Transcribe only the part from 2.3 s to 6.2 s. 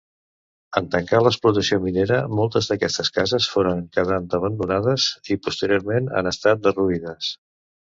moltes d'aquestes cases foren quedant abandonades i posteriorment